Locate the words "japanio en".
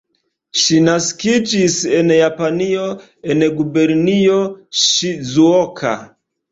2.15-3.47